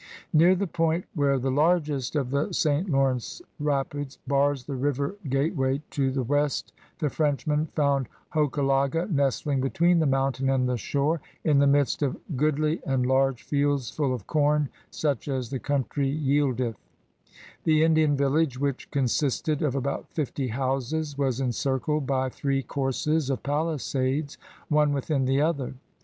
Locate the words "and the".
10.49-10.75